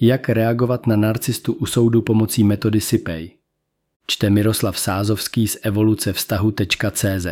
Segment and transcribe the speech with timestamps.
[0.00, 3.30] Jak reagovat na narcistu u soudu pomocí metody SIPEJ?
[4.06, 7.26] Čte Miroslav Sázovský z evoluce vztahu.cz.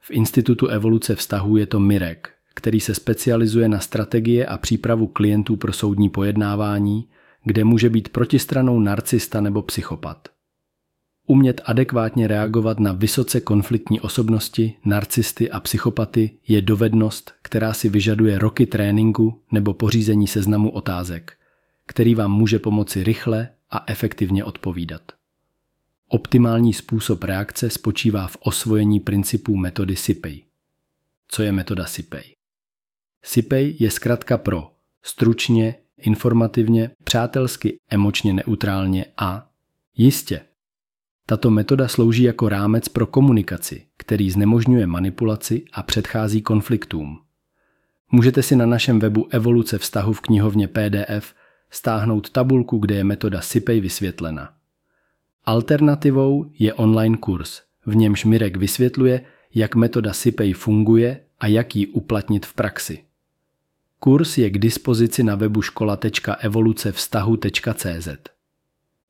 [0.00, 5.56] V Institutu evoluce vztahů je to Mirek, který se specializuje na strategie a přípravu klientů
[5.56, 7.08] pro soudní pojednávání,
[7.44, 10.28] kde může být protistranou narcista nebo psychopat.
[11.26, 18.38] Umět adekvátně reagovat na vysoce konfliktní osobnosti, narcisty a psychopaty je dovednost, která si vyžaduje
[18.38, 21.38] roky tréninku nebo pořízení seznamu otázek,
[21.88, 25.02] který vám může pomoci rychle a efektivně odpovídat.
[26.08, 30.42] Optimální způsob reakce spočívá v osvojení principů metody SIPEJ.
[31.28, 32.34] Co je metoda SIPEJ?
[33.22, 34.70] SIPEJ je zkrátka pro
[35.02, 39.50] stručně, informativně, přátelsky, emočně neutrálně a
[39.96, 40.40] jistě.
[41.26, 47.18] Tato metoda slouží jako rámec pro komunikaci, který znemožňuje manipulaci a předchází konfliktům.
[48.10, 51.34] Můžete si na našem webu Evoluce vztahu v knihovně PDF
[51.70, 54.52] stáhnout tabulku, kde je metoda SIPEJ vysvětlena.
[55.44, 59.20] Alternativou je online kurz, v němž Mirek vysvětluje,
[59.54, 63.04] jak metoda SIPEJ funguje a jak ji uplatnit v praxi.
[64.00, 68.08] Kurs je k dispozici na webu škola.evolucevztahu.cz.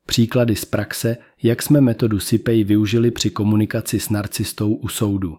[0.06, 5.38] Příklady z praxe, jak jsme metodu SIPEJ využili při komunikaci s narcistou u soudu.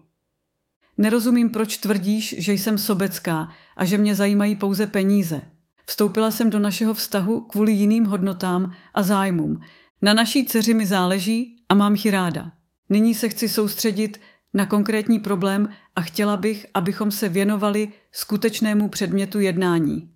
[0.98, 5.40] Nerozumím, proč tvrdíš, že jsem sobecká a že mě zajímají pouze peníze.
[5.90, 9.60] Vstoupila jsem do našeho vztahu kvůli jiným hodnotám a zájmům.
[10.02, 12.52] Na naší dceři mi záleží a mám ji ráda.
[12.88, 14.20] Nyní se chci soustředit
[14.54, 20.10] na konkrétní problém a chtěla bych, abychom se věnovali skutečnému předmětu jednání.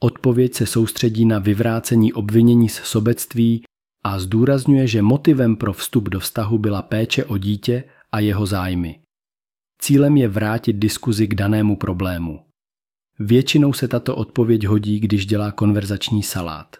[0.00, 3.64] Odpověď se soustředí na vyvrácení obvinění z sobectví
[4.04, 9.00] a zdůrazňuje, že motivem pro vstup do vztahu byla péče o dítě a jeho zájmy.
[9.78, 12.46] Cílem je vrátit diskuzi k danému problému.
[13.18, 16.76] Většinou se tato odpověď hodí, když dělá konverzační salát.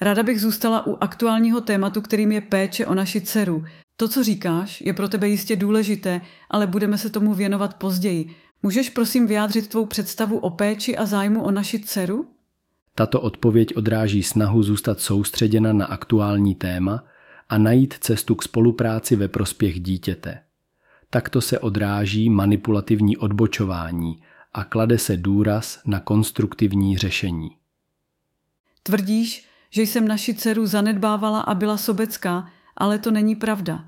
[0.00, 3.64] Ráda bych zůstala u aktuálního tématu, kterým je péče o naši dceru.
[3.96, 8.34] To, co říkáš, je pro tebe jistě důležité, ale budeme se tomu věnovat později.
[8.62, 12.26] Můžeš prosím vyjádřit tvou představu o péči a zájmu o naši dceru?
[12.94, 17.04] Tato odpověď odráží snahu zůstat soustředěna na aktuální téma
[17.48, 20.38] a najít cestu k spolupráci ve prospěch dítěte.
[21.10, 24.22] Takto se odráží manipulativní odbočování
[24.58, 27.50] a klade se důraz na konstruktivní řešení.
[28.82, 33.84] Tvrdíš, že jsem naši dceru zanedbávala a byla sobecká, ale to není pravda.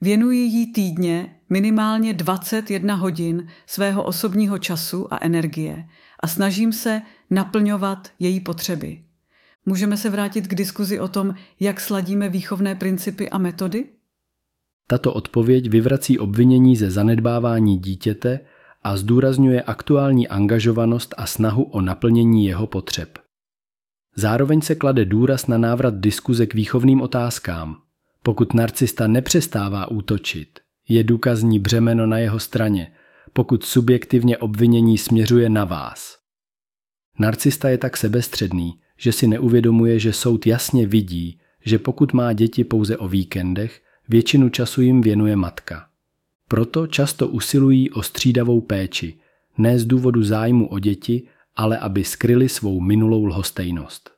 [0.00, 5.88] Věnuji jí týdně minimálně 21 hodin svého osobního času a energie
[6.20, 9.02] a snažím se naplňovat její potřeby.
[9.66, 13.84] Můžeme se vrátit k diskuzi o tom, jak sladíme výchovné principy a metody?
[14.86, 18.40] Tato odpověď vyvrací obvinění ze zanedbávání dítěte
[18.82, 23.18] a zdůrazňuje aktuální angažovanost a snahu o naplnění jeho potřeb.
[24.16, 27.76] Zároveň se klade důraz na návrat diskuze k výchovným otázkám.
[28.22, 32.92] Pokud narcista nepřestává útočit, je důkazní břemeno na jeho straně,
[33.32, 36.18] pokud subjektivně obvinění směřuje na vás.
[37.18, 42.64] Narcista je tak sebestředný, že si neuvědomuje, že soud jasně vidí, že pokud má děti
[42.64, 45.86] pouze o víkendech, většinu času jim věnuje matka.
[46.48, 49.18] Proto často usilují o střídavou péči,
[49.58, 54.10] ne z důvodu zájmu o děti, ale aby skryli svou minulou lhostejnost.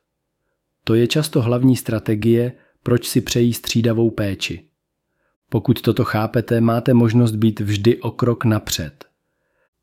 [0.83, 2.51] To je často hlavní strategie,
[2.83, 4.65] proč si přejí střídavou péči.
[5.49, 9.05] Pokud toto chápete, máte možnost být vždy o krok napřed.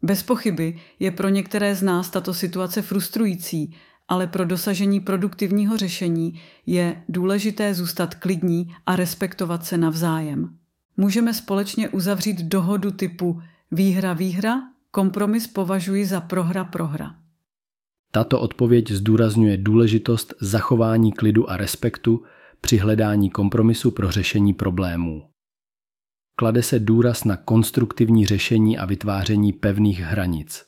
[0.02, 3.75] Bez pochyby je pro některé z nás tato situace frustrující,
[4.08, 10.56] ale pro dosažení produktivního řešení je důležité zůstat klidní a respektovat se navzájem.
[10.97, 14.60] Můžeme společně uzavřít dohodu typu výhra-výhra,
[14.91, 17.14] kompromis považuji za prohra-prohra.
[18.12, 22.22] Tato odpověď zdůrazňuje důležitost zachování klidu a respektu
[22.60, 25.22] při hledání kompromisu pro řešení problémů.
[26.36, 30.64] Klade se důraz na konstruktivní řešení a vytváření pevných hranic.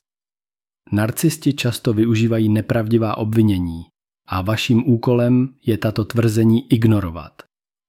[0.92, 3.82] Narcisti často využívají nepravdivá obvinění
[4.28, 7.32] a vaším úkolem je tato tvrzení ignorovat,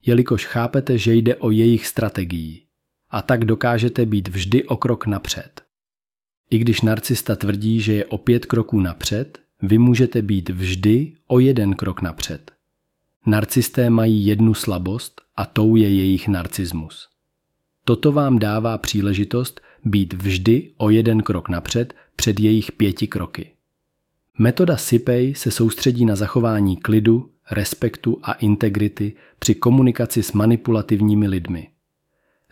[0.05, 2.65] jelikož chápete, že jde o jejich strategii
[3.09, 5.61] a tak dokážete být vždy o krok napřed.
[6.49, 11.39] I když narcista tvrdí, že je o pět kroků napřed, vy můžete být vždy o
[11.39, 12.51] jeden krok napřed.
[13.25, 17.09] Narcisté mají jednu slabost a tou je jejich narcismus.
[17.83, 23.54] Toto vám dává příležitost být vždy o jeden krok napřed před jejich pěti kroky.
[24.37, 31.69] Metoda SIPEJ se soustředí na zachování klidu, respektu a integrity při komunikaci s manipulativními lidmi.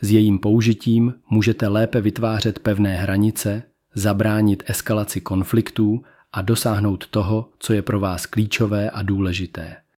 [0.01, 3.63] S jejím použitím můžete lépe vytvářet pevné hranice,
[3.95, 6.03] zabránit eskalaci konfliktů
[6.33, 9.82] a dosáhnout toho, co je pro vás klíčové a důležité.